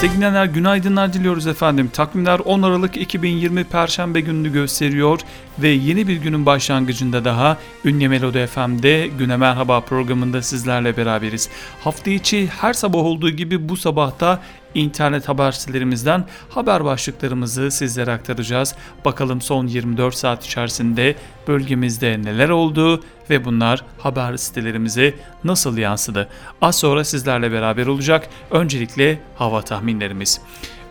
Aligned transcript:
Sevgili 0.00 0.52
günaydınlar 0.52 1.12
diliyoruz 1.12 1.46
efendim. 1.46 1.90
Takvimler 1.92 2.38
10 2.38 2.62
Aralık 2.62 2.96
2020 2.96 3.64
Perşembe 3.64 4.20
gününü 4.20 4.52
gösteriyor 4.52 5.20
ve 5.58 5.68
yeni 5.68 6.08
bir 6.08 6.16
günün 6.16 6.46
başlangıcında 6.46 7.24
daha 7.24 7.56
Ünye 7.84 8.08
Melodi 8.08 8.46
FM'de 8.46 9.06
Güne 9.18 9.36
Merhaba 9.36 9.80
programında 9.80 10.42
sizlerle 10.42 10.96
beraberiz. 10.96 11.48
Hafta 11.84 12.10
içi 12.10 12.46
her 12.46 12.72
sabah 12.72 12.98
olduğu 12.98 13.30
gibi 13.30 13.68
bu 13.68 13.76
sabahta 13.76 14.42
internet 14.74 15.28
haber 15.28 15.52
sitelerimizden 15.52 16.24
haber 16.48 16.84
başlıklarımızı 16.84 17.70
sizlere 17.70 18.12
aktaracağız. 18.12 18.74
Bakalım 19.04 19.40
son 19.40 19.66
24 19.66 20.14
saat 20.14 20.46
içerisinde 20.46 21.16
bölgemizde 21.48 22.22
neler 22.22 22.48
oldu 22.48 23.02
ve 23.30 23.44
bunlar 23.44 23.84
haber 23.98 24.36
sitelerimize 24.36 25.14
nasıl 25.44 25.76
yansıdı? 25.78 26.28
Az 26.62 26.78
sonra 26.78 27.04
sizlerle 27.04 27.52
beraber 27.52 27.86
olacak. 27.86 28.28
Öncelikle 28.50 29.18
hava 29.36 29.62
tahminlerimiz. 29.62 30.40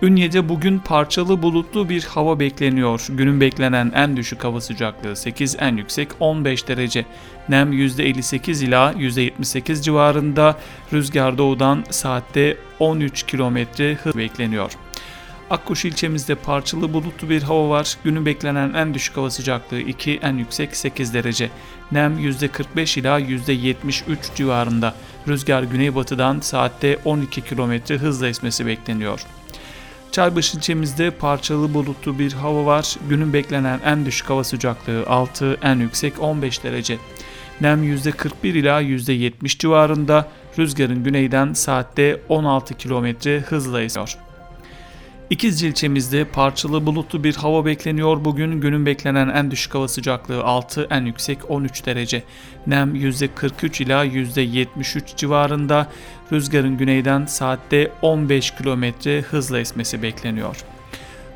Ünye'de 0.01 0.49
bugün 0.49 0.79
parçalı 0.79 1.41
bulutlu 1.41 1.89
bir 1.89 2.03
hava 2.03 2.39
bekleniyor. 2.39 3.07
Günün 3.09 3.41
beklenen 3.41 3.91
en 3.95 4.17
düşük 4.17 4.43
hava 4.43 4.61
sıcaklığı 4.61 5.15
8, 5.15 5.55
en 5.59 5.77
yüksek 5.77 6.09
15 6.19 6.67
derece. 6.67 7.05
Nem 7.49 7.73
%58 7.73 8.65
ila 8.65 8.93
%78 8.93 9.81
civarında. 9.81 10.55
Rüzgar 10.93 11.37
doğudan 11.37 11.83
saatte 11.89 12.57
13 12.79 13.23
km 13.23 13.57
hız 14.03 14.17
bekleniyor. 14.17 14.71
Akkuş 15.49 15.85
ilçemizde 15.85 16.35
parçalı 16.35 16.93
bulutlu 16.93 17.29
bir 17.29 17.41
hava 17.41 17.69
var. 17.69 17.97
Günün 18.03 18.25
beklenen 18.25 18.73
en 18.73 18.93
düşük 18.93 19.17
hava 19.17 19.29
sıcaklığı 19.29 19.79
2, 19.79 20.19
en 20.23 20.37
yüksek 20.37 20.75
8 20.75 21.13
derece. 21.13 21.49
Nem 21.91 22.19
%45 22.19 22.99
ila 22.99 23.19
%73 23.19 24.35
civarında. 24.35 24.95
Rüzgar 25.27 25.63
güneybatıdan 25.63 26.39
saatte 26.39 26.97
12 27.05 27.41
km 27.41 27.93
hızla 27.93 28.27
esmesi 28.27 28.65
bekleniyor. 28.65 29.21
Çaybaşı 30.11 30.57
ilçemizde 30.57 31.11
parçalı 31.11 31.73
bulutlu 31.73 32.19
bir 32.19 32.33
hava 32.33 32.65
var. 32.65 32.95
Günün 33.09 33.33
beklenen 33.33 33.79
en 33.85 34.05
düşük 34.05 34.29
hava 34.29 34.43
sıcaklığı 34.43 35.05
6, 35.07 35.57
en 35.61 35.75
yüksek 35.75 36.21
15 36.21 36.63
derece. 36.63 36.97
Nem 37.61 37.83
%41 37.83 38.47
ila 38.47 38.81
%70 38.81 39.57
civarında. 39.59 40.27
Rüzgarın 40.59 41.03
güneyden 41.03 41.53
saatte 41.53 42.21
16 42.29 42.77
km 42.77 43.29
hızla 43.45 43.81
esiyor. 43.81 44.26
İkizce 45.29 45.67
ilçemizde 45.67 46.25
parçalı 46.25 46.85
bulutlu 46.85 47.23
bir 47.23 47.35
hava 47.35 47.65
bekleniyor. 47.65 48.25
Bugün 48.25 48.61
günün 48.61 48.85
beklenen 48.85 49.27
en 49.27 49.51
düşük 49.51 49.75
hava 49.75 49.87
sıcaklığı 49.87 50.43
6, 50.43 50.87
en 50.89 51.05
yüksek 51.05 51.51
13 51.51 51.85
derece. 51.85 52.23
Nem 52.67 52.95
%43 52.95 53.83
ila 53.83 54.05
%73 54.05 55.15
civarında. 55.15 55.87
Rüzgarın 56.31 56.77
güneyden 56.77 57.25
saatte 57.25 57.91
15 58.01 58.51
km 58.51 58.83
hızla 59.29 59.59
esmesi 59.59 60.01
bekleniyor. 60.01 60.57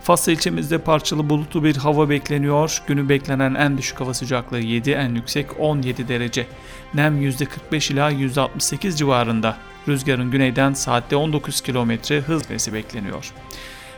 Fasla 0.02 0.31
ilçemizde 0.31 0.78
parçalı 0.78 1.30
bulutlu 1.30 1.64
bir 1.64 1.75
hava 1.75 2.09
bekleniyor. 2.09 2.81
Günü 2.88 3.09
beklenen 3.09 3.53
en 3.56 3.78
düşük 3.78 4.00
hava 4.00 4.14
sıcaklığı 4.14 4.59
7, 4.59 4.92
en 4.92 5.16
yüksek 5.16 5.59
17 5.59 6.08
derece. 6.08 6.47
Nem 6.94 7.22
%45 7.22 7.94
ila 7.94 8.12
%68 8.12 8.95
civarında. 8.95 9.58
Rüzgarın 9.88 10.31
güneyden 10.31 10.74
saatte 10.74 11.16
19 11.16 11.62
km 11.62 11.91
hız 12.28 12.74
bekleniyor. 12.74 13.34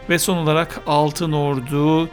Ve 0.10 0.20
son 0.20 0.38
olarak 0.38 0.82
Altın 0.88 1.32
Ordu 1.32 2.10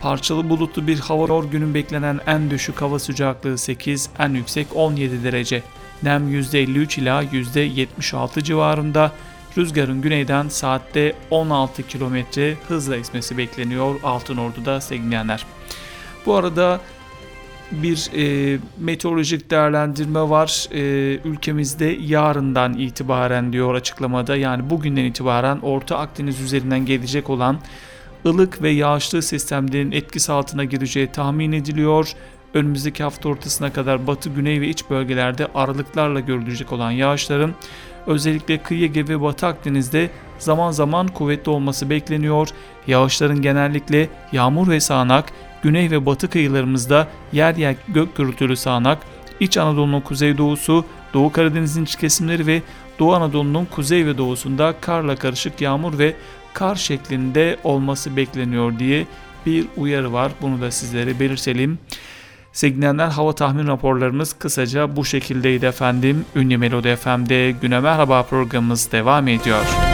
parçalı 0.00 0.50
bulutlu 0.50 0.86
bir 0.86 0.98
hava 0.98 1.24
or 1.24 1.44
günün 1.44 1.74
beklenen 1.74 2.20
en 2.26 2.50
düşük 2.50 2.82
hava 2.82 2.98
sıcaklığı 2.98 3.58
8, 3.58 4.10
en 4.18 4.30
yüksek 4.34 4.66
17 4.74 5.24
derece. 5.24 5.62
Nem 6.02 6.28
%53 6.28 7.00
ila 7.00 7.22
%76 7.22 8.42
civarında. 8.42 9.12
Rüzgarın 9.58 10.02
güneyden 10.02 10.48
saatte 10.48 11.16
16 11.30 11.82
km 11.82 12.16
hızla 12.68 12.96
esmesi 12.96 13.38
bekleniyor 13.38 13.94
Altın 14.02 14.36
Ordu'da 14.36 14.80
sevgilenler. 14.80 15.46
Bu 16.26 16.34
arada 16.34 16.80
bir 17.72 18.10
e, 18.16 18.58
meteorolojik 18.78 19.50
değerlendirme 19.50 20.20
var. 20.20 20.68
E, 20.72 20.80
ülkemizde 21.24 21.96
yarından 22.00 22.74
itibaren 22.78 23.52
diyor 23.52 23.74
açıklamada 23.74 24.36
yani 24.36 24.70
bugünden 24.70 25.04
itibaren 25.04 25.58
Orta 25.58 25.98
Akdeniz 25.98 26.40
üzerinden 26.40 26.86
gelecek 26.86 27.30
olan 27.30 27.58
ılık 28.26 28.62
ve 28.62 28.70
yağışlı 28.70 29.22
sistemlerin 29.22 29.92
etkisi 29.92 30.32
altına 30.32 30.64
gireceği 30.64 31.06
tahmin 31.06 31.52
ediliyor. 31.52 32.12
Önümüzdeki 32.54 33.02
hafta 33.02 33.28
ortasına 33.28 33.72
kadar 33.72 34.06
batı, 34.06 34.30
güney 34.30 34.60
ve 34.60 34.68
iç 34.68 34.90
bölgelerde 34.90 35.46
aralıklarla 35.54 36.20
görülecek 36.20 36.72
olan 36.72 36.90
yağışların 36.90 37.54
özellikle 38.06 38.58
kıyı 38.58 38.82
Ege 38.82 39.08
ve 39.08 39.20
Batı 39.20 39.46
Akdeniz'de 39.46 40.10
zaman 40.38 40.70
zaman 40.70 41.08
kuvvetli 41.08 41.50
olması 41.50 41.90
bekleniyor. 41.90 42.48
Yağışların 42.86 43.42
genellikle 43.42 44.08
yağmur 44.32 44.68
ve 44.68 44.80
sağanak, 44.80 45.32
güney 45.64 45.90
ve 45.90 46.06
batı 46.06 46.30
kıyılarımızda 46.30 47.08
yer 47.32 47.54
yer 47.54 47.74
gök 47.88 48.16
gürültülü 48.16 48.56
sağanak, 48.56 48.98
İç 49.40 49.56
Anadolu'nun 49.56 50.00
kuzeydoğusu, 50.00 50.84
Doğu 51.14 51.32
Karadeniz'in 51.32 51.84
iç 51.84 51.96
kesimleri 51.96 52.46
ve 52.46 52.62
Doğu 52.98 53.14
Anadolu'nun 53.14 53.64
kuzey 53.64 54.06
ve 54.06 54.18
doğusunda 54.18 54.74
karla 54.80 55.16
karışık 55.16 55.60
yağmur 55.60 55.98
ve 55.98 56.14
kar 56.54 56.74
şeklinde 56.74 57.56
olması 57.64 58.16
bekleniyor 58.16 58.78
diye 58.78 59.06
bir 59.46 59.66
uyarı 59.76 60.12
var. 60.12 60.32
Bunu 60.42 60.60
da 60.60 60.70
sizlere 60.70 61.20
belirtelim. 61.20 61.78
Sevgilenler 62.52 63.08
hava 63.08 63.32
tahmin 63.32 63.66
raporlarımız 63.66 64.32
kısaca 64.32 64.96
bu 64.96 65.04
şekildeydi 65.04 65.66
efendim. 65.66 66.24
Ünlü 66.36 66.58
Melodi 66.58 66.96
FM'de 66.96 67.50
Güne 67.50 67.80
Merhaba 67.80 68.22
programımız 68.22 68.92
devam 68.92 69.28
ediyor. 69.28 69.93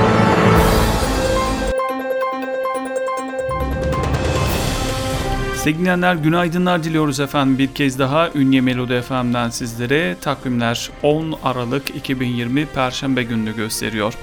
Sevgilenler 5.63 6.15
günaydınlar 6.15 6.83
diliyoruz 6.83 7.19
efendim 7.19 7.57
bir 7.57 7.67
kez 7.67 7.99
daha 7.99 8.29
Ünye 8.35 8.61
Melodi 8.61 9.01
FM'den 9.01 9.49
sizlere 9.49 10.15
takvimler 10.21 10.89
10 11.03 11.35
Aralık 11.43 11.95
2020 11.95 12.65
Perşembe 12.65 13.23
gününü 13.23 13.55
gösteriyor. 13.55 14.13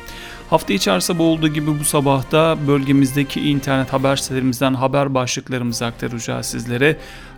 Hafta 0.50 0.72
içerisinde 0.72 1.22
olduğu 1.22 1.49
gibi 1.49 1.81
bu 1.81 1.84
sabahta 1.84 2.56
bölgemizdeki 2.66 3.41
internet 3.50 3.93
haber 3.93 4.16
sitelerimizden 4.16 4.75
haber 4.75 5.15
başlıklarımızı 5.15 5.87
aktaracağız 5.87 6.46
sizlere. 6.46 6.96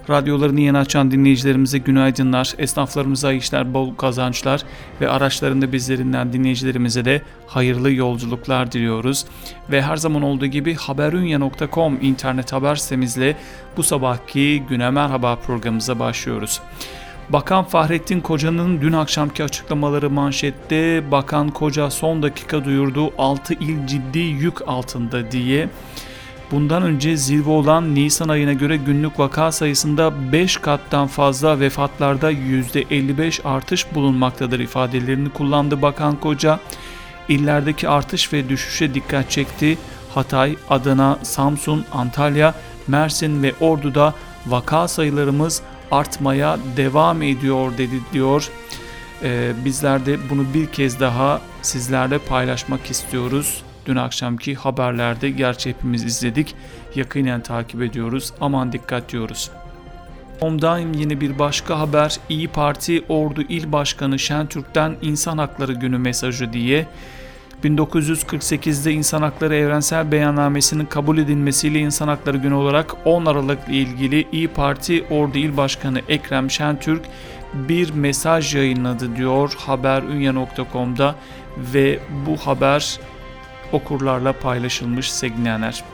Radyolarını 0.08 0.60
yeni 0.60 0.78
açan 0.78 1.10
dinleyicilerimize 1.10 1.78
günaydınlar, 1.78 2.54
esnaflarımıza 2.58 3.32
işler, 3.32 3.74
bol 3.74 3.94
kazançlar 3.94 4.62
ve 5.00 5.08
araçlarında 5.08 5.72
bizlerinden 5.72 6.32
dinleyicilerimize 6.32 7.04
de 7.04 7.22
hayırlı 7.46 7.92
yolculuklar 7.92 8.72
diliyoruz. 8.72 9.24
Ve 9.70 9.82
her 9.82 9.96
zaman 9.96 10.22
olduğu 10.22 10.46
gibi 10.46 10.74
haberunya.com 10.74 11.98
internet 12.02 12.52
haber 12.52 12.76
sitemizle 12.76 13.36
bu 13.76 13.82
sabahki 13.82 14.62
Güne 14.68 14.90
Merhaba 14.90 15.36
programımıza 15.36 15.98
başlıyoruz. 15.98 16.60
Bakan 17.28 17.64
Fahrettin 17.64 18.20
Koca'nın 18.20 18.80
dün 18.80 18.92
akşamki 18.92 19.44
açıklamaları 19.44 20.10
manşette 20.10 21.10
Bakan 21.10 21.50
Koca 21.50 21.90
son 21.90 22.22
dakika 22.22 22.64
duyurdu 22.64 23.12
6 23.18 23.54
il 23.54 23.86
ciddi 23.86 24.18
yük 24.18 24.68
altında 24.68 25.32
diye. 25.32 25.68
Bundan 26.50 26.82
önce 26.82 27.16
zirve 27.16 27.50
olan 27.50 27.94
Nisan 27.94 28.28
ayına 28.28 28.52
göre 28.52 28.76
günlük 28.76 29.18
vaka 29.18 29.52
sayısında 29.52 30.32
5 30.32 30.56
kattan 30.56 31.06
fazla 31.06 31.60
vefatlarda 31.60 32.32
%55 32.32 33.42
artış 33.44 33.94
bulunmaktadır 33.94 34.60
ifadelerini 34.60 35.30
kullandı 35.30 35.82
Bakan 35.82 36.20
Koca. 36.20 36.60
İllerdeki 37.28 37.88
artış 37.88 38.32
ve 38.32 38.48
düşüşe 38.48 38.94
dikkat 38.94 39.30
çekti. 39.30 39.78
Hatay, 40.14 40.56
Adana, 40.70 41.18
Samsun, 41.22 41.84
Antalya, 41.92 42.54
Mersin 42.88 43.42
ve 43.42 43.54
Ordu'da 43.60 44.14
vaka 44.46 44.88
sayılarımız 44.88 45.62
artmaya 45.90 46.58
devam 46.76 47.22
ediyor 47.22 47.78
dedi 47.78 48.00
diyor. 48.12 48.50
Ee, 49.22 49.52
bizler 49.64 50.06
de 50.06 50.30
bunu 50.30 50.54
bir 50.54 50.66
kez 50.66 51.00
daha 51.00 51.40
sizlerle 51.62 52.18
paylaşmak 52.18 52.90
istiyoruz. 52.90 53.62
Dün 53.86 53.96
akşamki 53.96 54.54
haberlerde 54.54 55.30
gerçi 55.30 55.70
hepimiz 55.70 56.04
izledik. 56.04 56.54
Yakinen 56.94 57.40
takip 57.40 57.82
ediyoruz. 57.82 58.32
Aman 58.40 58.72
dikkat 58.72 59.12
diyoruz. 59.12 59.50
Ondan 60.40 60.78
yine 60.78 61.20
bir 61.20 61.38
başka 61.38 61.78
haber 61.78 62.16
İyi 62.28 62.48
Parti 62.48 63.04
Ordu 63.08 63.42
İl 63.42 63.72
Başkanı 63.72 64.18
Şentürk'ten 64.18 64.96
İnsan 65.02 65.38
Hakları 65.38 65.72
Günü 65.72 65.98
mesajı 65.98 66.52
diye 66.52 66.86
1948'de 67.64 68.92
İnsan 68.92 69.22
Hakları 69.22 69.54
Evrensel 69.54 70.12
Beyannamesi'nin 70.12 70.86
kabul 70.86 71.18
edilmesiyle 71.18 71.78
İnsan 71.78 72.08
Hakları 72.08 72.36
Günü 72.36 72.54
olarak 72.54 73.06
10 73.06 73.26
Aralık 73.26 73.58
ilgili 73.68 74.26
İyi 74.32 74.48
Parti 74.48 75.04
Ordu 75.10 75.38
İl 75.38 75.56
Başkanı 75.56 76.00
Ekrem 76.08 76.50
Şentürk 76.50 77.02
bir 77.54 77.90
mesaj 77.90 78.54
yayınladı 78.54 79.16
diyor 79.16 79.54
haberunya.com'da 79.58 81.14
ve 81.74 81.98
bu 82.26 82.36
haber 82.36 83.00
okurlarla 83.72 84.32
paylaşılmış 84.32 85.12
sevgilenler. 85.12 85.84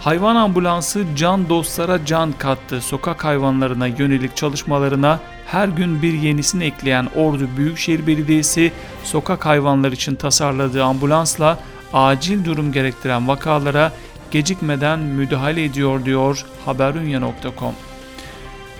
Hayvan 0.00 0.36
ambulansı 0.36 1.04
can 1.16 1.48
dostlara 1.48 2.04
can 2.04 2.32
kattı. 2.32 2.80
Sokak 2.80 3.24
hayvanlarına 3.24 3.86
yönelik 3.86 4.36
çalışmalarına 4.36 5.20
her 5.46 5.68
gün 5.68 6.02
bir 6.02 6.12
yenisini 6.12 6.64
ekleyen 6.64 7.08
Ordu 7.16 7.48
Büyükşehir 7.56 8.06
Belediyesi 8.06 8.72
sokak 9.04 9.46
hayvanlar 9.46 9.92
için 9.92 10.14
tasarladığı 10.14 10.84
ambulansla 10.84 11.58
acil 11.92 12.44
durum 12.44 12.72
gerektiren 12.72 13.28
vakalara 13.28 13.92
gecikmeden 14.30 14.98
müdahale 14.98 15.64
ediyor 15.64 16.04
diyor 16.04 16.44
haberunya.com. 16.64 17.74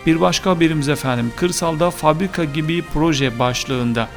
Bir 0.06 0.20
başka 0.20 0.50
haberimiz 0.50 0.88
efendim 0.88 1.32
kırsalda 1.36 1.90
fabrika 1.90 2.44
gibi 2.44 2.84
proje 2.94 3.38
başlığında 3.38 4.08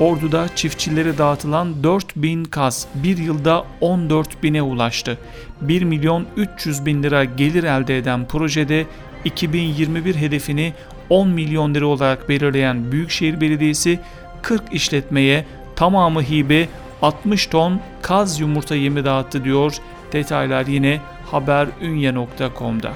Ordu'da 0.00 0.48
çiftçilere 0.56 1.18
dağıtılan 1.18 1.82
4000 1.82 2.44
kaz 2.44 2.86
bir 2.94 3.18
yılda 3.18 3.64
14 3.80 4.42
bine 4.42 4.62
ulaştı. 4.62 5.18
1 5.60 5.82
milyon 5.82 6.26
300 6.36 6.86
bin 6.86 7.02
lira 7.02 7.24
gelir 7.24 7.64
elde 7.64 7.98
eden 7.98 8.28
projede 8.28 8.86
2021 9.24 10.14
hedefini 10.14 10.72
10 11.10 11.28
milyon 11.28 11.74
lira 11.74 11.86
olarak 11.86 12.28
belirleyen 12.28 12.92
Büyükşehir 12.92 13.40
Belediyesi 13.40 14.00
40 14.42 14.62
işletmeye 14.72 15.44
tamamı 15.76 16.22
hibe 16.22 16.68
60 17.02 17.46
ton 17.46 17.80
kaz 18.02 18.40
yumurta 18.40 18.74
yemi 18.76 19.04
dağıttı 19.04 19.44
diyor. 19.44 19.72
Detaylar 20.12 20.66
yine 20.66 21.00
haberünye.com'da. 21.30 22.92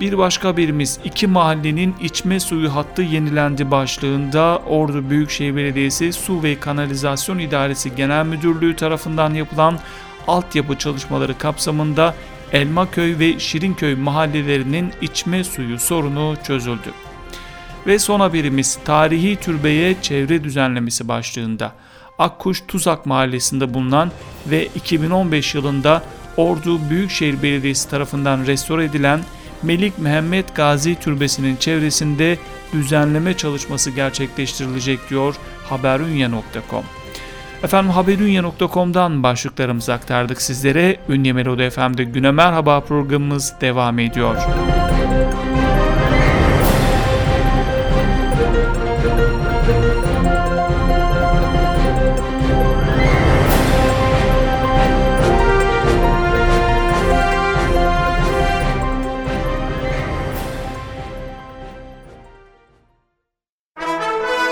Bir 0.00 0.18
başka 0.18 0.48
haberimiz 0.48 0.98
iki 1.04 1.26
mahallenin 1.26 1.94
içme 2.02 2.40
suyu 2.40 2.74
hattı 2.74 3.02
yenilendi 3.02 3.70
başlığında 3.70 4.62
Ordu 4.66 5.10
Büyükşehir 5.10 5.56
Belediyesi 5.56 6.12
Su 6.12 6.42
ve 6.42 6.60
Kanalizasyon 6.60 7.38
İdaresi 7.38 7.94
Genel 7.94 8.26
Müdürlüğü 8.26 8.76
tarafından 8.76 9.34
yapılan 9.34 9.78
altyapı 10.28 10.78
çalışmaları 10.78 11.38
kapsamında 11.38 12.14
Elmaköy 12.52 13.18
ve 13.18 13.38
Şirinköy 13.38 13.94
mahallelerinin 13.94 14.92
içme 15.02 15.44
suyu 15.44 15.78
sorunu 15.78 16.34
çözüldü. 16.44 16.92
Ve 17.86 17.98
son 17.98 18.20
haberimiz 18.20 18.78
tarihi 18.84 19.36
türbeye 19.36 19.96
çevre 20.02 20.44
düzenlemesi 20.44 21.08
başlığında. 21.08 21.72
Akkuş 22.18 22.62
Tuzak 22.68 23.06
mahallesinde 23.06 23.74
bulunan 23.74 24.10
ve 24.46 24.66
2015 24.66 25.54
yılında 25.54 26.02
Ordu 26.36 26.90
Büyükşehir 26.90 27.42
Belediyesi 27.42 27.90
tarafından 27.90 28.46
restore 28.46 28.84
edilen 28.84 29.20
Melik 29.62 29.98
Mehmet 29.98 30.54
Gazi 30.54 30.94
Türbesi'nin 30.94 31.56
çevresinde 31.56 32.38
düzenleme 32.72 33.36
çalışması 33.36 33.90
gerçekleştirilecek 33.90 35.10
diyor 35.10 35.34
haberunya.com. 35.64 36.84
Efendim 37.62 37.90
haberunya.com'dan 37.90 39.22
başlıklarımızı 39.22 39.92
aktardık 39.92 40.42
sizlere. 40.42 40.96
Ünye 41.08 41.32
Melodi 41.32 41.70
FM'de 41.70 42.04
Güne 42.04 42.30
Merhaba 42.30 42.80
programımız 42.80 43.54
devam 43.60 43.98
ediyor. 43.98 44.36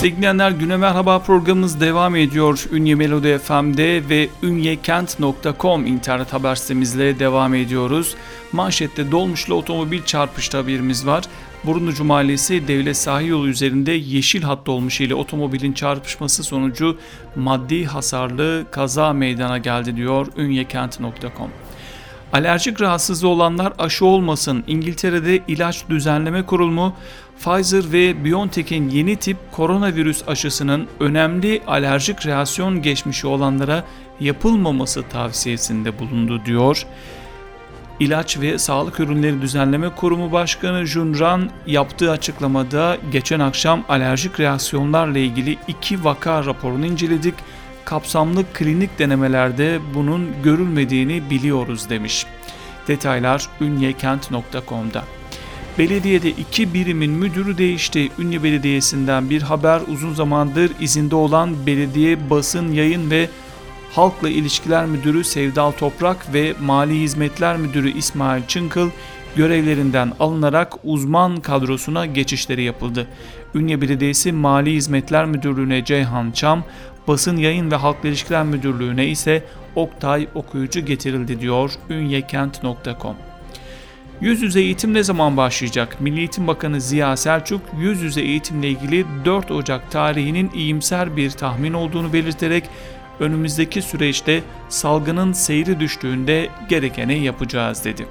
Sevgili 0.00 0.58
Güne 0.58 0.76
Merhaba 0.76 1.18
programımız 1.18 1.80
devam 1.80 2.16
ediyor. 2.16 2.64
Ünye 2.72 2.94
Melodi 2.94 3.38
FM'de 3.38 4.08
ve 4.08 4.28
ünyekent.com 4.42 5.86
internet 5.86 6.32
haber 6.32 6.54
sitemizle 6.54 7.18
devam 7.18 7.54
ediyoruz. 7.54 8.14
Manşette 8.52 9.10
dolmuşla 9.10 9.54
otomobil 9.54 10.02
çarpıştı 10.02 10.56
haberimiz 10.56 11.06
var. 11.06 11.24
Burunducu 11.64 12.04
Mahallesi 12.04 12.68
Devlet 12.68 12.96
Sahil 12.96 13.28
Yolu 13.28 13.48
üzerinde 13.48 13.92
yeşil 13.92 14.42
hat 14.42 14.66
dolmuş 14.66 15.00
ile 15.00 15.14
otomobilin 15.14 15.72
çarpışması 15.72 16.44
sonucu 16.44 16.98
maddi 17.36 17.84
hasarlı 17.84 18.64
kaza 18.70 19.12
meydana 19.12 19.58
geldi 19.58 19.96
diyor 19.96 20.26
ünyekent.com. 20.36 21.50
Alerjik 22.32 22.80
rahatsızlığı 22.80 23.28
olanlar 23.28 23.72
aşı 23.78 24.04
olmasın. 24.06 24.64
İngiltere'de 24.66 25.40
ilaç 25.48 25.88
düzenleme 25.88 26.46
kurulumu 26.46 26.94
Pfizer 27.44 27.92
ve 27.92 28.24
BioNTech'in 28.24 28.88
yeni 28.88 29.16
tip 29.16 29.36
koronavirüs 29.52 30.28
aşısının 30.28 30.88
önemli 31.00 31.62
alerjik 31.66 32.26
reaksiyon 32.26 32.82
geçmişi 32.82 33.26
olanlara 33.26 33.84
yapılmaması 34.20 35.02
tavsiyesinde 35.02 35.98
bulundu 35.98 36.44
diyor. 36.44 36.86
İlaç 38.00 38.40
ve 38.40 38.58
Sağlık 38.58 39.00
Ürünleri 39.00 39.42
Düzenleme 39.42 39.88
Kurumu 39.88 40.32
Başkanı 40.32 40.86
Junran 40.86 41.50
yaptığı 41.66 42.10
açıklamada 42.10 42.96
geçen 43.12 43.40
akşam 43.40 43.84
alerjik 43.88 44.40
reaksiyonlarla 44.40 45.18
ilgili 45.18 45.58
iki 45.68 46.04
vaka 46.04 46.46
raporunu 46.46 46.86
inceledik. 46.86 47.34
Kapsamlı 47.84 48.44
klinik 48.52 48.98
denemelerde 48.98 49.80
bunun 49.94 50.42
görülmediğini 50.42 51.30
biliyoruz 51.30 51.90
demiş. 51.90 52.26
Detaylar 52.88 53.48
ünyekent.com'da. 53.60 55.19
Belediyede 55.80 56.30
iki 56.30 56.74
birimin 56.74 57.10
müdürü 57.10 57.58
değişti. 57.58 58.08
Ünlü 58.18 58.42
Belediyesi'nden 58.42 59.30
bir 59.30 59.42
haber 59.42 59.80
uzun 59.92 60.14
zamandır 60.14 60.70
izinde 60.80 61.16
olan 61.16 61.66
belediye 61.66 62.30
basın 62.30 62.72
yayın 62.72 63.10
ve 63.10 63.28
Halkla 63.92 64.28
İlişkiler 64.28 64.86
Müdürü 64.86 65.24
Sevdal 65.24 65.70
Toprak 65.70 66.34
ve 66.34 66.54
Mali 66.60 67.00
Hizmetler 67.00 67.56
Müdürü 67.56 67.98
İsmail 67.98 68.42
Çınkıl 68.46 68.90
görevlerinden 69.36 70.12
alınarak 70.20 70.72
uzman 70.84 71.36
kadrosuna 71.36 72.06
geçişleri 72.06 72.62
yapıldı. 72.62 73.06
Ünye 73.54 73.80
Belediyesi 73.80 74.32
Mali 74.32 74.74
Hizmetler 74.74 75.24
Müdürlüğü'ne 75.24 75.84
Ceyhan 75.84 76.30
Çam, 76.30 76.64
Basın 77.08 77.36
Yayın 77.36 77.70
ve 77.70 77.76
Halkla 77.76 78.08
İlişkiler 78.08 78.44
Müdürlüğü'ne 78.44 79.06
ise 79.06 79.44
Oktay 79.76 80.28
Okuyucu 80.34 80.80
getirildi 80.80 81.40
diyor 81.40 81.72
ünyekent.com. 81.90 83.29
Yüz 84.20 84.42
yüze 84.42 84.60
eğitim 84.60 84.94
ne 84.94 85.02
zaman 85.02 85.36
başlayacak? 85.36 86.00
Milli 86.00 86.18
Eğitim 86.18 86.46
Bakanı 86.46 86.80
Ziya 86.80 87.16
Selçuk 87.16 87.60
yüz 87.78 88.02
yüze 88.02 88.20
eğitimle 88.20 88.68
ilgili 88.68 89.06
4 89.24 89.50
Ocak 89.50 89.90
tarihinin 89.90 90.50
iyimser 90.54 91.16
bir 91.16 91.30
tahmin 91.30 91.72
olduğunu 91.72 92.12
belirterek 92.12 92.64
önümüzdeki 93.20 93.82
süreçte 93.82 94.42
salgının 94.68 95.32
seyri 95.32 95.80
düştüğünde 95.80 96.48
gerekeni 96.68 97.24
yapacağız 97.24 97.84
dedi. 97.84 98.06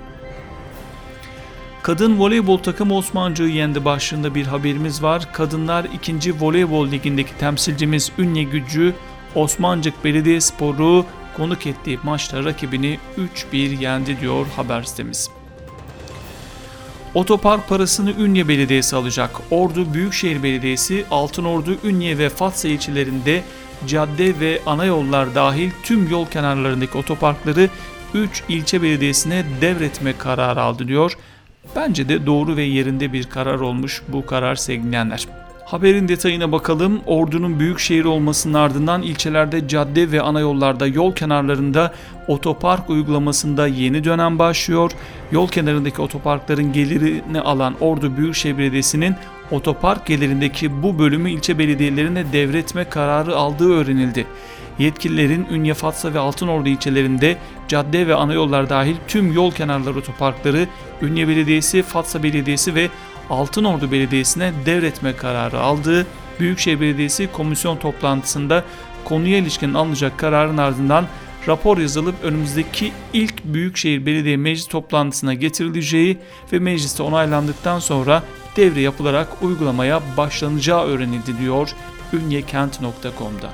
Kadın 1.84 2.20
voleybol 2.20 2.58
takımı 2.58 2.96
Osmancı'yı 2.96 3.54
yendi 3.54 3.86
başlığında 3.86 4.36
bir 4.36 4.48
haberimiz 4.48 5.04
var. 5.04 5.34
Kadınlar 5.34 5.86
2. 5.94 6.42
Voleybol 6.42 6.92
Ligi'ndeki 6.92 7.38
temsilcimiz 7.38 8.12
Ünye 8.18 8.44
Gücü 8.44 8.94
Osmancık 9.36 10.04
Belediyespor'u 10.04 11.06
konuk 11.38 11.68
ettiği 11.68 12.00
maçta 12.04 12.44
rakibini 12.44 13.00
3-1 13.54 13.82
yendi 13.82 14.22
diyor 14.22 14.46
haber 14.56 14.84
sitemiz. 14.84 15.39
Otopark 17.14 17.70
parasını 17.70 18.12
Ünye 18.12 18.48
Belediyesi 18.48 18.96
alacak. 18.96 19.32
Ordu 19.52 19.94
Büyükşehir 19.94 20.44
Belediyesi 20.44 21.06
Altınordu, 21.12 21.78
Ünye 21.84 22.18
ve 22.18 22.30
Fatsa 22.30 22.68
ilçelerinde 22.68 23.44
cadde 23.88 24.40
ve 24.40 24.62
ana 24.66 24.86
yollar 24.86 25.36
dahil 25.36 25.70
tüm 25.84 26.10
yol 26.10 26.26
kenarlarındaki 26.26 26.98
otoparkları 26.98 27.70
3 28.14 28.44
ilçe 28.50 28.82
belediyesine 28.82 29.46
devretme 29.62 30.18
kararı 30.18 30.62
aldı 30.62 30.88
diyor. 30.88 31.18
Bence 31.76 32.10
de 32.10 32.26
doğru 32.26 32.56
ve 32.56 32.64
yerinde 32.64 33.14
bir 33.14 33.24
karar 33.24 33.60
olmuş 33.60 34.02
bu 34.08 34.26
karar 34.26 34.56
sevgilenler. 34.56 35.28
Haberin 35.72 36.08
detayına 36.08 36.52
bakalım. 36.52 37.02
Ordu'nun 37.06 37.60
büyük 37.60 37.80
şehir 37.80 38.06
olmasının 38.06 38.54
ardından 38.54 39.02
ilçelerde 39.02 39.68
cadde 39.68 40.12
ve 40.12 40.22
ana 40.22 40.40
yollarda 40.40 40.88
yol 40.88 41.16
kenarlarında 41.16 41.94
otopark 42.28 42.90
uygulamasında 42.90 43.68
yeni 43.68 44.04
dönem 44.04 44.40
başlıyor. 44.40 44.92
Yol 45.32 45.48
kenarındaki 45.48 46.02
otoparkların 46.02 46.74
gelirini 46.74 47.42
alan 47.42 47.76
Ordu 47.80 48.18
Büyükşehir 48.18 48.58
Belediyesi'nin 48.58 49.16
otopark 49.52 50.06
gelirindeki 50.06 50.84
bu 50.84 51.00
bölümü 51.00 51.32
ilçe 51.32 51.58
belediyelerine 51.58 52.34
devretme 52.34 52.84
kararı 52.84 53.36
aldığı 53.36 53.74
öğrenildi. 53.74 54.26
Yetkililerin 54.80 55.48
Ünye, 55.52 55.74
Fatsa 55.74 56.14
ve 56.14 56.20
Altınordu 56.20 56.70
ilçelerinde 56.70 57.38
cadde 57.68 58.08
ve 58.08 58.16
ana 58.16 58.34
yollar 58.34 58.70
dahil 58.70 58.96
tüm 59.08 59.34
yol 59.34 59.52
kenarları 59.52 59.98
otoparkları 59.98 60.68
Ünye 61.02 61.28
Belediyesi, 61.28 61.84
Fatsa 61.84 62.24
Belediyesi 62.24 62.76
ve 62.76 62.90
Altınordu 63.30 63.92
Belediyesi'ne 63.92 64.54
devretme 64.66 65.16
kararı 65.16 65.60
aldığı 65.60 66.08
Büyükşehir 66.40 66.82
Belediyesi 66.82 67.32
komisyon 67.32 67.78
toplantısında 67.78 68.64
konuya 69.06 69.38
ilişkin 69.38 69.74
alınacak 69.74 70.18
kararın 70.18 70.58
ardından 70.58 71.08
rapor 71.48 71.78
yazılıp 71.78 72.16
önümüzdeki 72.24 72.92
ilk 73.14 73.46
Büyükşehir 73.46 74.06
Belediye 74.06 74.38
Meclis 74.38 74.68
toplantısına 74.68 75.34
getirileceği 75.34 76.18
ve 76.54 76.60
mecliste 76.60 77.04
onaylandıktan 77.04 77.80
sonra 77.80 78.24
devre 78.56 78.82
yapılarak 78.82 79.44
uygulamaya 79.44 80.02
başlanacağı 80.18 80.86
öğrenildi 80.86 81.38
diyor 81.40 81.70
ünyekent.com'da. 82.14 83.50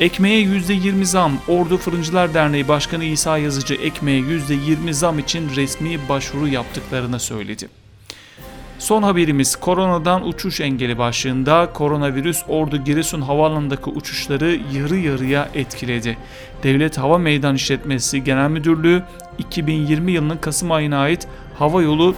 Ekmeğe 0.00 0.42
%20 0.42 1.04
zam, 1.04 1.32
Ordu 1.48 1.76
Fırıncılar 1.76 2.34
Derneği 2.34 2.68
Başkanı 2.68 3.04
İsa 3.04 3.38
Yazıcı 3.38 3.74
ekmeğe 3.74 4.20
%20 4.20 4.92
zam 4.92 5.18
için 5.18 5.56
resmi 5.56 6.08
başvuru 6.08 6.48
yaptıklarını 6.48 7.20
söyledi. 7.20 7.68
Son 8.78 9.02
haberimiz 9.02 9.56
koronadan 9.56 10.28
uçuş 10.28 10.60
engeli 10.60 10.98
başlığında 10.98 11.72
koronavirüs 11.72 12.42
Ordu 12.48 12.76
Giresun 12.76 13.20
Havaalanı'ndaki 13.20 13.90
uçuşları 13.90 14.58
yarı 14.74 14.96
yarıya 14.96 15.48
etkiledi. 15.54 16.18
Devlet 16.62 16.98
Hava 16.98 17.18
Meydan 17.18 17.54
İşletmesi 17.54 18.24
Genel 18.24 18.50
Müdürlüğü 18.50 19.02
2020 19.38 20.12
yılının 20.12 20.36
Kasım 20.36 20.72
ayına 20.72 20.98
ait 20.98 21.28
hava 21.58 21.82
yolu 21.82 22.14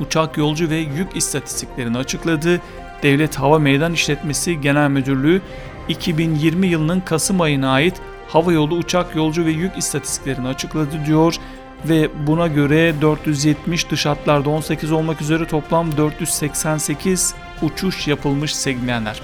uçak 0.00 0.36
yolcu 0.38 0.70
ve 0.70 0.76
yük 0.76 1.16
istatistiklerini 1.16 1.98
açıkladı. 1.98 2.60
Devlet 3.02 3.36
Hava 3.36 3.58
Meydan 3.58 3.92
İşletmesi 3.92 4.60
Genel 4.60 4.90
Müdürlüğü 4.90 5.42
2020 5.88 6.66
yılının 6.66 7.00
Kasım 7.00 7.40
ayına 7.40 7.70
ait 7.70 8.00
hava 8.28 8.52
yolu 8.52 8.74
uçak 8.74 9.16
yolcu 9.16 9.44
ve 9.44 9.50
yük 9.50 9.78
istatistiklerini 9.78 10.48
açıkladı 10.48 11.06
diyor 11.06 11.36
ve 11.84 12.26
buna 12.26 12.46
göre 12.46 12.94
470 13.00 13.90
dış 13.90 14.06
hatlarda 14.06 14.50
18 14.50 14.92
olmak 14.92 15.22
üzere 15.22 15.46
toplam 15.46 15.96
488 15.96 17.34
uçuş 17.62 18.08
yapılmış 18.08 18.56
segmenler. 18.56 19.20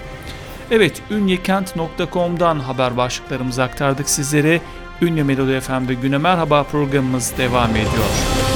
Evet 0.71 1.03
ünyekent.com'dan 1.11 2.59
haber 2.59 2.97
başlıklarımızı 2.97 3.63
aktardık 3.63 4.09
sizlere. 4.09 4.61
Ünye 5.03 5.23
Melodi 5.23 5.61
FM'de 5.61 5.95
güne 5.95 6.19
merhaba 6.19 6.63
programımız 6.63 7.33
devam 7.39 7.71
ediyor. 7.71 8.56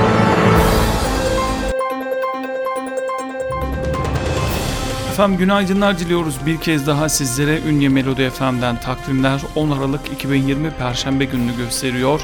Efendim 5.11 5.37
günaydınlar 5.37 5.99
diliyoruz 5.99 6.45
bir 6.45 6.57
kez 6.57 6.87
daha 6.87 7.09
sizlere 7.09 7.59
Ünye 7.69 7.89
Melodi 7.89 8.29
FM'den 8.29 8.79
takvimler 8.79 9.41
10 9.55 9.71
Aralık 9.71 10.01
2020 10.13 10.71
Perşembe 10.71 11.25
gününü 11.25 11.57
gösteriyor. 11.57 12.21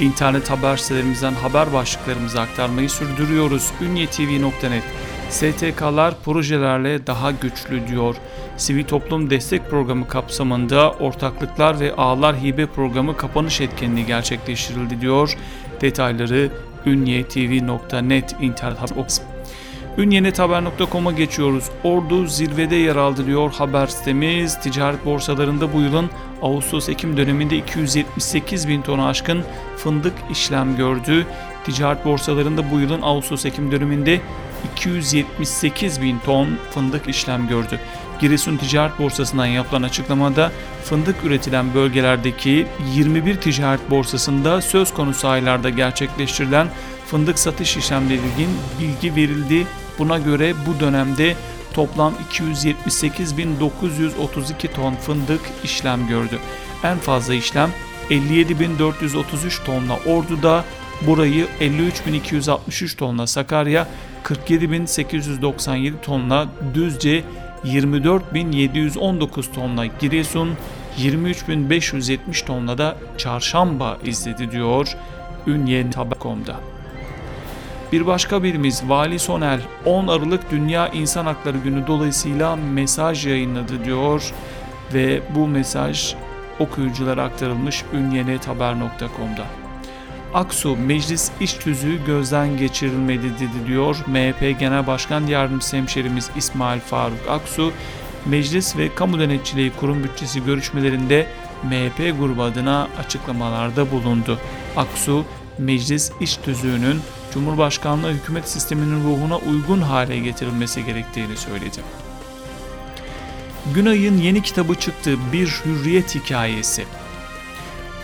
İnternet 0.00 0.50
haber 0.50 0.76
sitelerimizden 0.76 1.32
haber 1.32 1.72
başlıklarımızı 1.72 2.40
aktarmayı 2.40 2.90
sürdürüyoruz. 2.90 3.70
Ünyetv.net 3.80 4.82
STK'lar 5.30 6.14
projelerle 6.24 7.06
daha 7.06 7.30
güçlü 7.30 7.88
diyor. 7.88 8.16
Sivil 8.56 8.84
Toplum 8.84 9.30
Destek 9.30 9.70
Programı 9.70 10.08
kapsamında 10.08 10.90
ortaklıklar 10.90 11.80
ve 11.80 11.94
ağlar 11.94 12.36
hibe 12.36 12.66
programı 12.66 13.16
kapanış 13.16 13.60
etkinliği 13.60 14.06
gerçekleştirildi 14.06 15.00
diyor. 15.00 15.36
Detayları 15.80 16.50
ünyetv.net 16.86 18.36
internet 18.40 18.96
haber 18.96 19.37
Ünyenethaber.com'a 19.98 21.12
geçiyoruz. 21.12 21.64
Ordu 21.84 22.26
zirvede 22.26 22.76
yer 22.76 22.96
aldı 22.96 23.26
diyor 23.26 23.52
haber 23.52 23.86
sitemiz. 23.86 24.60
Ticaret 24.60 25.04
borsalarında 25.04 25.72
bu 25.72 25.80
yılın 25.80 26.10
Ağustos-Ekim 26.42 27.16
döneminde 27.16 27.56
278 27.56 28.68
bin 28.68 28.82
tonu 28.82 29.06
aşkın 29.06 29.44
fındık 29.76 30.12
işlem 30.30 30.76
gördü. 30.76 31.26
Ticaret 31.64 32.04
borsalarında 32.04 32.70
bu 32.70 32.80
yılın 32.80 33.02
Ağustos-Ekim 33.02 33.70
döneminde 33.72 34.20
278 34.76 36.02
bin 36.02 36.18
ton 36.18 36.48
fındık 36.70 37.08
işlem 37.08 37.48
gördü. 37.48 37.80
Giresun 38.20 38.56
Ticaret 38.56 38.98
Borsası'ndan 38.98 39.46
yapılan 39.46 39.82
açıklamada 39.82 40.52
fındık 40.84 41.24
üretilen 41.24 41.74
bölgelerdeki 41.74 42.66
21 42.94 43.36
ticaret 43.36 43.90
borsasında 43.90 44.60
söz 44.60 44.94
konusu 44.94 45.28
aylarda 45.28 45.70
gerçekleştirilen 45.70 46.68
fındık 47.06 47.38
satış 47.38 47.76
işlemleri 47.76 48.18
ilgin 48.18 48.50
bilgi 48.80 49.16
verildi. 49.16 49.66
Buna 49.98 50.18
göre 50.18 50.54
bu 50.66 50.80
dönemde 50.80 51.36
toplam 51.74 52.14
278.932 52.32 54.72
ton 54.74 54.94
fındık 54.94 55.40
işlem 55.64 56.08
gördü. 56.08 56.38
En 56.84 56.98
fazla 56.98 57.34
işlem 57.34 57.70
57.433 58.10 59.64
tonla 59.64 59.98
Ordu'da, 60.06 60.64
burayı 61.06 61.46
53.263 61.60 62.96
tonla 62.96 63.26
Sakarya, 63.26 63.88
47.897 64.24 65.92
tonla 66.02 66.48
Düzce, 66.74 67.24
24.719 67.64 69.54
tonla 69.54 69.86
Giresun, 69.86 70.56
23.570 70.98 72.46
tonla 72.46 72.78
da 72.78 72.96
Çarşamba 73.18 73.98
izledi 74.04 74.50
diyor 74.50 74.96
Ünye 75.46 75.86
Haber.com'da. 75.94 76.77
Bir 77.92 78.06
başka 78.06 78.42
birimiz 78.42 78.82
Vali 78.88 79.18
Sonel 79.18 79.60
10 79.84 80.06
Aralık 80.06 80.50
Dünya 80.50 80.88
İnsan 80.88 81.26
Hakları 81.26 81.58
Günü 81.58 81.86
dolayısıyla 81.86 82.56
mesaj 82.56 83.26
yayınladı 83.26 83.84
diyor 83.84 84.32
ve 84.94 85.22
bu 85.34 85.46
mesaj 85.46 86.14
okuyuculara 86.58 87.22
aktarılmış 87.22 87.84
ünyenethaber.com'da. 87.92 89.44
Aksu 90.34 90.76
Meclis 90.76 91.30
iş 91.40 91.52
tüzüğü 91.52 92.04
gözden 92.06 92.56
geçirilmedi 92.56 93.34
dedi 93.34 93.66
diyor. 93.66 93.96
MHP 94.06 94.60
Genel 94.60 94.86
Başkan 94.86 95.26
Yardımcısı 95.26 95.76
hemşerimiz 95.76 96.30
İsmail 96.36 96.80
Faruk 96.80 97.28
Aksu, 97.30 97.72
Meclis 98.26 98.76
ve 98.76 98.94
Kamu 98.94 99.20
Denetçiliği 99.20 99.72
Kurum 99.80 100.04
Bütçesi 100.04 100.44
görüşmelerinde 100.44 101.26
MHP 101.62 102.18
grubu 102.18 102.42
adına 102.42 102.88
açıklamalarda 102.98 103.90
bulundu. 103.90 104.38
Aksu, 104.76 105.24
meclis 105.58 106.12
iş 106.20 106.36
tüzüğünün 106.36 107.00
Cumhurbaşkanlığı 107.34 108.10
hükümet 108.12 108.48
sisteminin 108.48 109.04
ruhuna 109.04 109.36
uygun 109.36 109.80
hale 109.80 110.18
getirilmesi 110.18 110.84
gerektiğini 110.84 111.36
söyledi. 111.36 111.80
Günay'ın 113.74 114.18
yeni 114.18 114.42
kitabı 114.42 114.74
çıktı 114.74 115.16
Bir 115.32 115.46
Hürriyet 115.64 116.14
Hikayesi. 116.14 116.84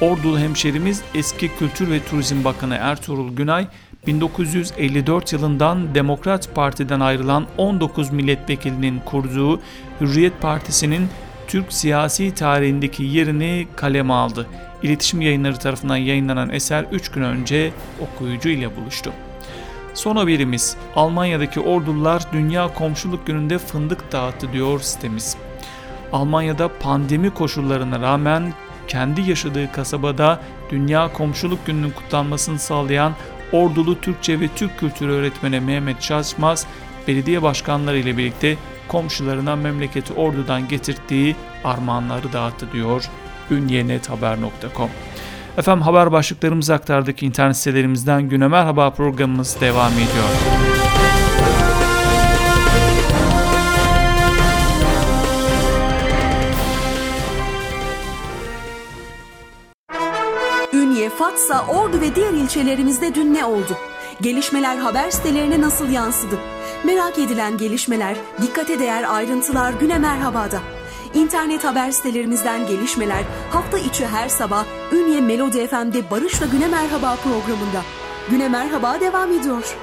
Ordulu 0.01 0.39
hemşerimiz 0.39 1.03
eski 1.15 1.57
Kültür 1.57 1.91
ve 1.91 2.05
Turizm 2.05 2.45
Bakanı 2.45 2.75
Ertuğrul 2.75 3.37
Günay 3.37 3.67
1954 4.07 5.33
yılından 5.33 5.95
Demokrat 5.95 6.55
Parti'den 6.55 7.01
ayrılan 7.01 7.47
19 7.59 8.11
milletvekilinin 8.11 9.01
kurduğu 9.01 9.61
Hürriyet 10.01 10.41
Partisi'nin 10.41 11.09
Türk 11.49 11.73
siyasi 11.73 12.35
tarihindeki 12.35 13.03
yerini 13.05 13.67
kaleme 13.77 14.13
aldı. 14.13 14.47
İletişim 14.83 15.21
yayınları 15.21 15.59
tarafından 15.59 15.97
yayınlanan 15.97 16.51
eser 16.51 16.85
3 16.93 17.11
gün 17.11 17.23
önce 17.23 17.73
okuyucu 18.01 18.49
ile 18.49 18.77
buluştu. 18.77 19.13
Son 19.95 20.17
haberimiz 20.17 20.77
Almanya'daki 20.97 21.61
ordular 21.61 22.23
Dünya 22.33 22.75
Komşuluk 22.75 23.27
Günü'nde 23.27 23.59
fındık 23.59 24.13
dağıttı 24.13 24.53
diyor 24.53 24.81
sitemiz. 24.81 25.37
Almanya'da 26.13 26.79
pandemi 26.79 27.31
koşullarına 27.31 28.01
rağmen 28.01 28.53
kendi 28.89 29.21
yaşadığı 29.21 29.73
kasabada 29.73 30.41
Dünya 30.71 31.13
Komşuluk 31.13 31.67
Günü'nün 31.67 31.91
kutlanmasını 31.91 32.59
sağlayan 32.59 33.13
Ordulu 33.53 34.01
Türkçe 34.01 34.41
ve 34.41 34.49
Türk 34.57 34.79
Kültürü 34.79 35.13
öğretmeni 35.13 35.61
Mehmet 35.61 36.03
Şaşmaz, 36.03 36.67
belediye 37.09 37.43
başkanları 37.43 37.99
ile 37.99 38.17
birlikte 38.17 38.57
komşularına 38.89 39.57
memleketi 39.57 40.13
Ordu'dan 40.13 40.69
getirdiği 40.69 41.37
armağanları 41.65 42.33
dağıttı 42.33 42.73
diyor 42.73 43.05
ünyenethaber.com. 43.51 44.91
Efendim 45.59 45.83
haber 45.83 46.13
başlıklarımızı 46.13 46.75
aktardık 46.75 47.23
internet 47.23 47.57
sitelerimizden 47.57 48.29
güne 48.29 48.49
merhaba 48.49 48.91
programımız 48.91 49.61
devam 49.61 49.93
ediyor. 49.93 50.29
Ünye, 60.73 61.11
Fatsa, 61.11 61.67
Ordu 61.67 62.01
ve 62.01 62.15
diğer 62.15 62.33
ilçelerimizde 62.33 63.15
dün 63.15 63.35
ne 63.35 63.45
oldu? 63.45 63.77
Gelişmeler 64.21 64.77
haber 64.77 65.11
sitelerine 65.11 65.61
nasıl 65.61 65.91
yansıdı? 65.91 66.39
Merak 66.85 67.19
edilen 67.19 67.59
gelişmeler, 67.59 68.17
dikkate 68.43 68.79
değer 68.79 69.15
ayrıntılar 69.15 69.73
güne 69.73 69.99
merhabada. 69.99 70.61
İnternet 71.15 71.65
haber 71.65 71.91
sitelerimizden 71.91 72.67
gelişmeler 72.67 73.23
hafta 73.51 73.79
içi 73.79 74.07
her 74.07 74.29
sabah 74.29 74.65
Ünye 74.93 75.21
Melodi 75.21 75.67
FM'de 75.67 76.11
Barış'la 76.11 76.47
Güne 76.47 76.69
Merhaba 76.69 77.17
programında. 77.17 77.83
Güne 78.31 78.49
Merhaba 78.49 79.01
devam 79.01 79.33
ediyor. 79.33 79.77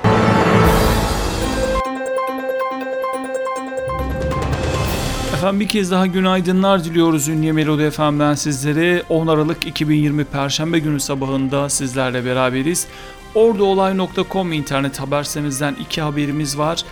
Efendim 5.33 5.59
bir 5.59 5.67
kez 5.67 5.91
daha 5.91 6.07
günaydınlar 6.07 6.83
diliyoruz 6.83 7.27
Ünye 7.27 7.51
Melodi 7.51 7.91
FM'den 7.91 8.35
sizlere. 8.35 9.03
10 9.09 9.27
Aralık 9.27 9.67
2020 9.67 10.25
Perşembe 10.25 10.79
günü 10.79 10.99
sabahında 10.99 11.69
sizlerle 11.69 12.25
beraberiz. 12.25 12.87
Orduolay.com 13.35 14.53
internet 14.53 14.99
haber 14.99 15.23
sitemizden 15.23 15.75
iki 15.79 16.01
haberimiz 16.01 16.57
var. 16.57 16.83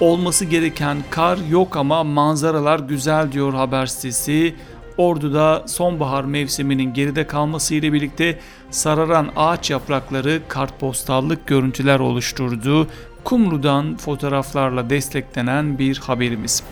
Olması 0.00 0.44
gereken 0.44 0.98
kar 1.10 1.38
yok 1.50 1.76
ama 1.76 2.04
manzaralar 2.04 2.78
güzel 2.78 3.32
diyor 3.32 3.54
haber 3.54 3.86
sitesi. 3.86 4.54
Ordu'da 4.96 5.62
sonbahar 5.66 6.24
mevsiminin 6.24 6.94
geride 6.94 7.26
kalması 7.26 7.74
ile 7.74 7.92
birlikte 7.92 8.38
sararan 8.70 9.30
ağaç 9.36 9.70
yaprakları 9.70 10.42
kartpostallık 10.48 11.46
görüntüler 11.46 12.00
oluşturdu. 12.00 12.88
Kumru'dan 13.24 13.96
fotoğraflarla 13.96 14.90
desteklenen 14.90 15.78
bir 15.78 15.98
haberimiz. 15.98 16.62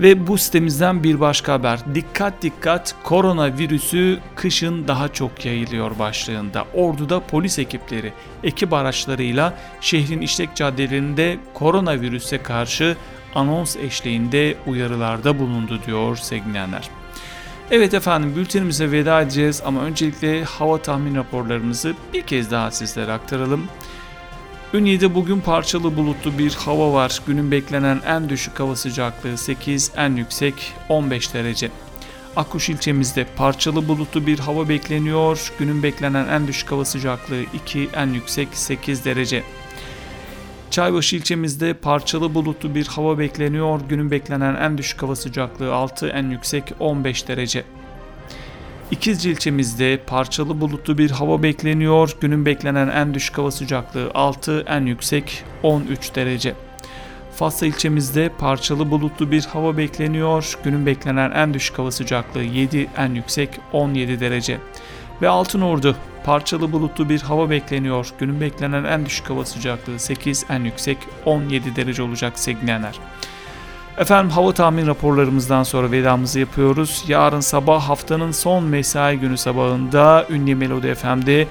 Ve 0.00 0.26
bu 0.26 0.38
sitemizden 0.38 1.04
bir 1.04 1.20
başka 1.20 1.52
haber. 1.52 1.80
Dikkat 1.94 2.42
dikkat 2.42 2.94
koronavirüsü 3.02 4.18
kışın 4.36 4.88
daha 4.88 5.08
çok 5.08 5.44
yayılıyor 5.44 5.98
başlığında. 5.98 6.64
Ordu'da 6.74 7.20
polis 7.20 7.58
ekipleri 7.58 8.12
ekip 8.44 8.72
araçlarıyla 8.72 9.58
şehrin 9.80 10.20
işlek 10.20 10.56
caddelerinde 10.56 11.38
koronavirüse 11.54 12.38
karşı 12.38 12.96
anons 13.34 13.76
eşliğinde 13.76 14.56
uyarılarda 14.66 15.38
bulundu 15.38 15.80
diyor 15.86 16.16
sevgilenler. 16.16 16.90
Evet 17.70 17.94
efendim 17.94 18.36
bültenimize 18.36 18.92
veda 18.92 19.20
edeceğiz 19.20 19.62
ama 19.64 19.80
öncelikle 19.80 20.44
hava 20.44 20.78
tahmin 20.82 21.14
raporlarımızı 21.14 21.94
bir 22.12 22.22
kez 22.22 22.50
daha 22.50 22.70
sizlere 22.70 23.12
aktaralım. 23.12 23.68
Ünye'de 24.72 25.14
bugün 25.14 25.40
parçalı 25.40 25.96
bulutlu 25.96 26.38
bir 26.38 26.54
hava 26.54 26.92
var. 26.92 27.20
Günün 27.26 27.50
beklenen 27.50 28.00
en 28.06 28.28
düşük 28.28 28.60
hava 28.60 28.76
sıcaklığı 28.76 29.38
8, 29.38 29.92
en 29.96 30.16
yüksek 30.16 30.72
15 30.88 31.34
derece. 31.34 31.70
Akkuş 32.36 32.68
ilçemizde 32.68 33.26
parçalı 33.36 33.88
bulutlu 33.88 34.26
bir 34.26 34.38
hava 34.38 34.68
bekleniyor. 34.68 35.52
Günün 35.58 35.82
beklenen 35.82 36.28
en 36.28 36.46
düşük 36.46 36.72
hava 36.72 36.84
sıcaklığı 36.84 37.42
2, 37.54 37.88
en 37.94 38.06
yüksek 38.06 38.48
8 38.52 39.04
derece. 39.04 39.42
Çaybaşı 40.70 41.16
ilçemizde 41.16 41.74
parçalı 41.74 42.34
bulutlu 42.34 42.74
bir 42.74 42.86
hava 42.86 43.18
bekleniyor. 43.18 43.80
Günün 43.88 44.10
beklenen 44.10 44.54
en 44.54 44.78
düşük 44.78 45.02
hava 45.02 45.16
sıcaklığı 45.16 45.74
6, 45.74 46.08
en 46.08 46.30
yüksek 46.30 46.64
15 46.80 47.28
derece. 47.28 47.64
İkizce 48.90 49.30
ilçemizde 49.30 50.00
parçalı 50.06 50.60
bulutlu 50.60 50.98
bir 50.98 51.10
hava 51.10 51.42
bekleniyor. 51.42 52.16
Günün 52.20 52.46
beklenen 52.46 52.88
en 52.88 53.14
düşük 53.14 53.38
hava 53.38 53.50
sıcaklığı 53.50 54.10
6, 54.14 54.64
en 54.68 54.86
yüksek 54.86 55.44
13 55.62 56.14
derece. 56.14 56.54
Fatsa 57.36 57.66
ilçemizde 57.66 58.30
parçalı 58.38 58.90
bulutlu 58.90 59.30
bir 59.30 59.44
hava 59.44 59.76
bekleniyor. 59.76 60.58
Günün 60.64 60.86
beklenen 60.86 61.30
en 61.30 61.54
düşük 61.54 61.78
hava 61.78 61.90
sıcaklığı 61.90 62.42
7, 62.42 62.88
en 62.98 63.14
yüksek 63.14 63.50
17 63.72 64.20
derece. 64.20 64.58
Ve 65.22 65.28
Altınordu 65.28 65.96
parçalı 66.24 66.72
bulutlu 66.72 67.08
bir 67.08 67.20
hava 67.20 67.50
bekleniyor. 67.50 68.08
Günün 68.18 68.40
beklenen 68.40 68.84
en 68.84 69.06
düşük 69.06 69.30
hava 69.30 69.44
sıcaklığı 69.44 69.98
8, 69.98 70.46
en 70.50 70.64
yüksek 70.64 70.98
17 71.24 71.76
derece 71.76 72.02
olacak 72.02 72.38
sevgilenler. 72.38 72.94
Efendim 73.98 74.30
hava 74.30 74.52
tahmin 74.52 74.86
raporlarımızdan 74.86 75.62
sonra 75.62 75.90
vedamızı 75.90 76.40
yapıyoruz. 76.40 77.04
Yarın 77.08 77.40
sabah 77.40 77.82
haftanın 77.82 78.30
son 78.30 78.64
mesai 78.64 79.18
günü 79.18 79.38
sabahında 79.38 80.26
Ünlü 80.30 80.54
Melodi 80.54 80.94
FM'de 80.94 81.46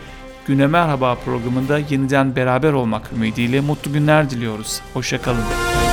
Güne 0.47 0.67
Merhaba 0.67 1.15
programında 1.15 1.79
yeniden 1.79 2.35
beraber 2.35 2.73
olmak 2.73 3.11
ümidiyle 3.15 3.61
mutlu 3.61 3.93
günler 3.93 4.29
diliyoruz. 4.29 4.81
Hoşçakalın. 4.93 5.37
Ünye, 5.37 5.92